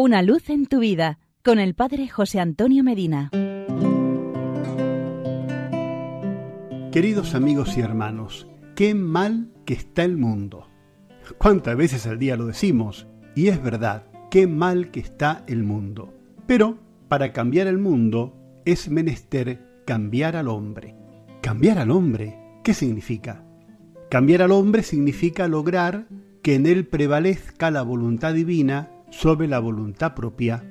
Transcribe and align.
Una 0.00 0.22
luz 0.22 0.48
en 0.48 0.66
tu 0.66 0.78
vida 0.78 1.18
con 1.42 1.58
el 1.58 1.74
Padre 1.74 2.06
José 2.06 2.38
Antonio 2.38 2.84
Medina. 2.84 3.30
Queridos 6.92 7.34
amigos 7.34 7.76
y 7.76 7.80
hermanos, 7.80 8.46
qué 8.76 8.94
mal 8.94 9.50
que 9.64 9.74
está 9.74 10.04
el 10.04 10.16
mundo. 10.16 10.68
¿Cuántas 11.36 11.76
veces 11.76 12.06
al 12.06 12.20
día 12.20 12.36
lo 12.36 12.46
decimos? 12.46 13.08
Y 13.34 13.48
es 13.48 13.60
verdad, 13.60 14.04
qué 14.30 14.46
mal 14.46 14.92
que 14.92 15.00
está 15.00 15.42
el 15.48 15.64
mundo. 15.64 16.14
Pero 16.46 16.78
para 17.08 17.32
cambiar 17.32 17.66
el 17.66 17.78
mundo 17.78 18.36
es 18.64 18.88
menester 18.88 19.82
cambiar 19.84 20.36
al 20.36 20.46
hombre. 20.46 20.94
¿Cambiar 21.40 21.80
al 21.80 21.90
hombre? 21.90 22.38
¿Qué 22.62 22.72
significa? 22.72 23.44
Cambiar 24.10 24.42
al 24.42 24.52
hombre 24.52 24.84
significa 24.84 25.48
lograr 25.48 26.06
que 26.40 26.54
en 26.54 26.66
él 26.66 26.86
prevalezca 26.86 27.72
la 27.72 27.82
voluntad 27.82 28.32
divina 28.32 28.92
sobre 29.10 29.48
la 29.48 29.58
voluntad 29.58 30.14
propia. 30.14 30.64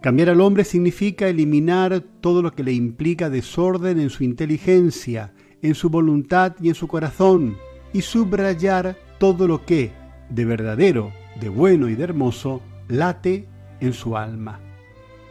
Cambiar 0.00 0.28
al 0.28 0.40
hombre 0.40 0.64
significa 0.64 1.28
eliminar 1.28 2.02
todo 2.20 2.42
lo 2.42 2.52
que 2.52 2.62
le 2.62 2.72
implica 2.72 3.30
desorden 3.30 3.98
en 3.98 4.10
su 4.10 4.22
inteligencia, 4.22 5.32
en 5.62 5.74
su 5.74 5.88
voluntad 5.88 6.56
y 6.60 6.68
en 6.68 6.74
su 6.74 6.88
corazón, 6.88 7.56
y 7.92 8.02
subrayar 8.02 8.98
todo 9.18 9.48
lo 9.48 9.64
que, 9.64 9.92
de 10.28 10.44
verdadero, 10.44 11.12
de 11.40 11.48
bueno 11.48 11.88
y 11.88 11.94
de 11.94 12.04
hermoso, 12.04 12.60
late 12.88 13.48
en 13.80 13.92
su 13.94 14.16
alma. 14.16 14.60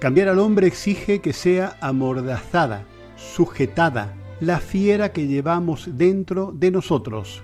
Cambiar 0.00 0.28
al 0.28 0.38
hombre 0.38 0.66
exige 0.66 1.20
que 1.20 1.32
sea 1.32 1.76
amordazada, 1.80 2.86
sujetada, 3.16 4.14
la 4.40 4.58
fiera 4.58 5.12
que 5.12 5.26
llevamos 5.26 5.98
dentro 5.98 6.50
de 6.52 6.70
nosotros, 6.70 7.42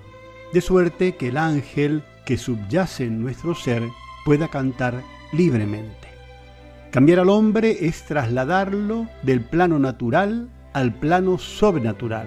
de 0.52 0.60
suerte 0.60 1.14
que 1.16 1.28
el 1.28 1.36
ángel 1.36 2.02
que 2.26 2.36
subyace 2.36 3.04
en 3.04 3.20
nuestro 3.20 3.54
ser 3.54 3.82
pueda 4.28 4.48
cantar 4.48 5.02
libremente. 5.32 6.06
Cambiar 6.90 7.20
al 7.20 7.30
hombre 7.30 7.86
es 7.86 8.04
trasladarlo 8.04 9.08
del 9.22 9.40
plano 9.40 9.78
natural 9.78 10.50
al 10.74 10.92
plano 10.92 11.38
sobrenatural. 11.38 12.26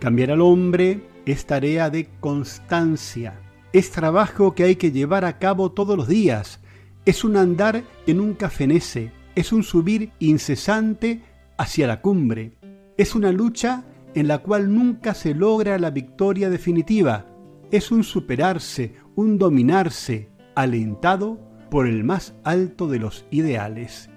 Cambiar 0.00 0.32
al 0.32 0.40
hombre 0.40 1.06
es 1.24 1.46
tarea 1.46 1.88
de 1.88 2.08
constancia, 2.18 3.38
es 3.72 3.92
trabajo 3.92 4.56
que 4.56 4.64
hay 4.64 4.74
que 4.74 4.90
llevar 4.90 5.24
a 5.24 5.38
cabo 5.38 5.70
todos 5.70 5.96
los 5.96 6.08
días, 6.08 6.58
es 7.04 7.22
un 7.22 7.36
andar 7.36 7.84
en 8.08 8.18
un 8.18 8.34
cafenese, 8.34 9.12
es 9.36 9.52
un 9.52 9.62
subir 9.62 10.10
incesante 10.18 11.22
hacia 11.56 11.86
la 11.86 12.00
cumbre, 12.00 12.58
es 12.96 13.14
una 13.14 13.30
lucha 13.30 13.84
en 14.16 14.26
la 14.26 14.38
cual 14.38 14.74
nunca 14.74 15.14
se 15.14 15.32
logra 15.32 15.78
la 15.78 15.90
victoria 15.90 16.50
definitiva, 16.50 17.26
es 17.70 17.92
un 17.92 18.02
superarse, 18.02 18.96
un 19.14 19.38
dominarse, 19.38 20.33
alentado 20.54 21.38
por 21.70 21.86
el 21.86 22.04
más 22.04 22.34
alto 22.44 22.88
de 22.88 22.98
los 22.98 23.26
ideales. 23.30 24.10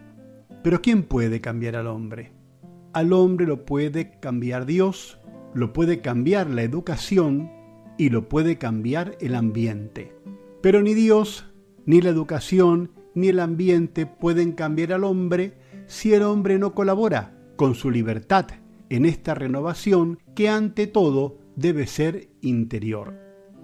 Pero 0.63 0.81
¿quién 0.81 1.03
puede 1.03 1.41
cambiar 1.41 1.75
al 1.75 1.87
hombre? 1.87 2.31
Al 2.93 3.13
hombre 3.13 3.47
lo 3.47 3.65
puede 3.65 4.19
cambiar 4.19 4.65
Dios, 4.65 5.19
lo 5.53 5.73
puede 5.73 6.01
cambiar 6.01 6.49
la 6.49 6.63
educación 6.63 7.51
y 7.97 8.09
lo 8.09 8.29
puede 8.29 8.57
cambiar 8.57 9.17
el 9.19 9.35
ambiente. 9.35 10.15
Pero 10.61 10.81
ni 10.81 10.93
Dios, 10.93 11.45
ni 11.85 12.01
la 12.01 12.09
educación, 12.09 12.91
ni 13.15 13.29
el 13.29 13.39
ambiente 13.39 14.05
pueden 14.05 14.51
cambiar 14.51 14.93
al 14.93 15.03
hombre 15.03 15.57
si 15.87 16.13
el 16.13 16.23
hombre 16.23 16.59
no 16.59 16.75
colabora 16.75 17.33
con 17.55 17.73
su 17.73 17.89
libertad 17.89 18.45
en 18.89 19.05
esta 19.05 19.33
renovación 19.33 20.19
que 20.35 20.49
ante 20.49 20.87
todo 20.87 21.39
debe 21.55 21.87
ser 21.87 22.29
interior. 22.41 23.15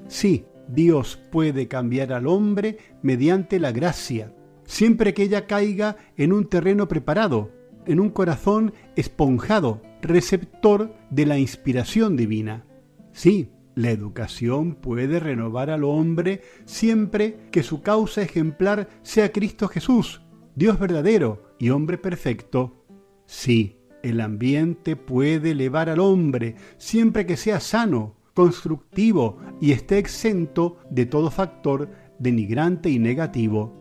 Sí, 0.08 0.45
Dios 0.67 1.19
puede 1.31 1.67
cambiar 1.67 2.14
al 2.14 2.28
hombre 2.28 2.78
mediante 3.02 3.59
la 3.59 3.72
gracia, 3.72 4.33
siempre 4.66 5.14
que 5.14 5.23
ella 5.23 5.47
caiga 5.47 5.97
en 6.17 6.33
un 6.33 6.47
terreno 6.47 6.88
preparado, 6.88 7.52
en 7.86 8.00
un 8.00 8.09
corazón 8.09 8.73
esponjado, 8.95 9.81
receptor 10.02 10.94
de 11.09 11.25
la 11.25 11.38
inspiración 11.38 12.16
divina. 12.16 12.66
Sí, 13.11 13.49
la 13.76 13.92
educación 13.92 14.76
puede 14.76 15.20
renovar 15.20 15.70
al 15.70 15.83
hombre 15.83 16.42
siempre 16.66 17.37
que 17.52 17.64
su 17.64 17.82
causa 17.82 18.21
ejemplar 18.21 18.87
sea 19.02 19.32
Cristo 19.32 19.67
Jesús, 19.67 20.21
Dios 20.55 20.80
verdadero 20.80 21.55
y 21.60 21.70
hombre 21.70 21.98
perfecto. 21.98 22.86
Sí, 23.26 23.77
el 24.04 24.21
ambiente 24.21 24.95
puede 24.95 25.52
elevar 25.52 25.89
al 25.89 25.99
hombre 25.99 26.55
siempre 26.77 27.26
que 27.26 27.37
sea 27.37 27.60
sano, 27.60 28.16
constructivo 28.33 29.38
y 29.61 29.71
esté 29.71 29.98
exento 29.98 30.77
de 30.89 31.05
todo 31.05 31.32
factor 31.32 31.89
denigrante 32.20 32.89
y 32.89 32.99
negativo. 32.99 33.73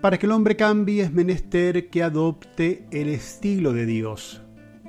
Para 0.00 0.18
que 0.18 0.26
el 0.26 0.32
hombre 0.32 0.56
cambie 0.56 1.02
es 1.02 1.12
menester 1.12 1.90
que 1.90 2.02
adopte 2.02 2.86
el 2.90 3.08
estilo 3.08 3.72
de 3.72 3.86
Dios. 3.86 4.42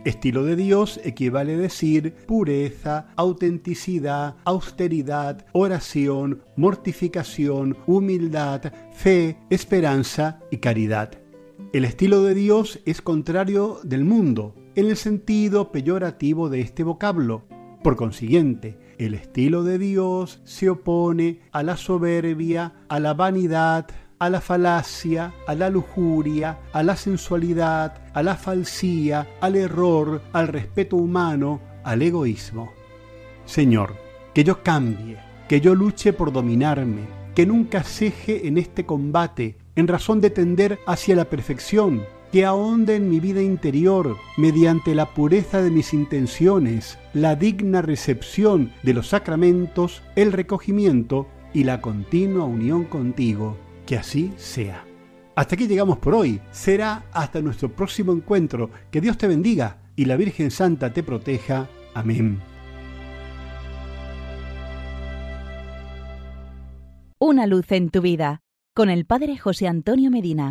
Estilo 0.05 0.45
de 0.45 0.55
Dios 0.55 0.99
equivale 1.03 1.55
a 1.55 1.57
decir 1.57 2.13
pureza, 2.25 3.07
autenticidad, 3.17 4.35
austeridad, 4.45 5.45
oración, 5.51 6.41
mortificación, 6.55 7.75
humildad, 7.85 8.71
fe, 8.93 9.37
esperanza 9.49 10.39
y 10.51 10.57
caridad. 10.57 11.19
El 11.73 11.83
estilo 11.83 12.23
de 12.23 12.33
Dios 12.33 12.79
es 12.85 13.01
contrario 13.01 13.79
del 13.83 14.05
mundo, 14.05 14.55
en 14.75 14.85
el 14.85 14.95
sentido 14.95 15.71
peyorativo 15.71 16.49
de 16.49 16.61
este 16.61 16.83
vocablo. 16.83 17.43
Por 17.83 17.97
consiguiente, 17.97 18.77
el 18.99 19.13
estilo 19.13 19.63
de 19.63 19.79
Dios 19.79 20.41
se 20.43 20.69
opone 20.69 21.39
a 21.53 21.63
la 21.63 21.77
soberbia, 21.77 22.73
a 22.89 22.99
la 22.99 23.13
vanidad, 23.13 23.87
a 24.19 24.29
la 24.29 24.41
falacia, 24.41 25.33
a 25.47 25.55
la 25.55 25.69
lujuria, 25.69 26.59
a 26.73 26.83
la 26.83 26.97
sensualidad, 26.97 27.93
a 28.13 28.21
la 28.21 28.35
falsía, 28.35 29.25
al 29.39 29.55
error, 29.55 30.21
al 30.33 30.49
respeto 30.49 30.97
humano, 30.97 31.61
al 31.85 32.01
egoísmo. 32.01 32.71
Señor, 33.45 33.95
que 34.33 34.43
yo 34.43 34.61
cambie, 34.63 35.17
que 35.47 35.61
yo 35.61 35.75
luche 35.75 36.11
por 36.11 36.33
dominarme, 36.33 37.07
que 37.33 37.45
nunca 37.45 37.83
ceje 37.83 38.47
en 38.49 38.57
este 38.57 38.85
combate, 38.85 39.57
en 39.77 39.87
razón 39.87 40.19
de 40.19 40.29
tender 40.29 40.77
hacia 40.85 41.15
la 41.15 41.25
perfección, 41.25 42.03
que 42.31 42.45
ahonde 42.45 42.95
en 42.95 43.09
mi 43.09 43.19
vida 43.19 43.41
interior, 43.41 44.17
mediante 44.37 44.93
la 44.93 45.13
pureza 45.13 45.61
de 45.61 45.71
mis 45.71 45.93
intenciones, 45.93 46.97
la 47.13 47.35
digna 47.35 47.81
recepción 47.81 48.71
de 48.83 48.93
los 48.93 49.09
sacramentos, 49.09 50.03
el 50.15 50.31
recogimiento 50.31 51.27
y 51.53 51.63
la 51.63 51.81
continua 51.81 52.45
unión 52.45 52.85
contigo. 52.85 53.57
Que 53.85 53.97
así 53.97 54.31
sea. 54.37 54.85
Hasta 55.35 55.55
aquí 55.55 55.67
llegamos 55.67 55.97
por 55.97 56.13
hoy. 56.13 56.39
Será 56.51 57.05
hasta 57.11 57.41
nuestro 57.41 57.73
próximo 57.75 58.11
encuentro. 58.11 58.69
Que 58.91 59.01
Dios 59.01 59.17
te 59.17 59.27
bendiga 59.27 59.77
y 59.95 60.05
la 60.05 60.15
Virgen 60.15 60.51
Santa 60.51 60.93
te 60.93 61.01
proteja. 61.01 61.67
Amén. 61.93 62.39
Una 67.17 67.47
luz 67.47 67.71
en 67.71 67.89
tu 67.89 68.01
vida 68.01 68.41
con 68.75 68.89
el 68.89 69.05
Padre 69.05 69.37
José 69.37 69.67
Antonio 69.67 70.11
Medina. 70.11 70.47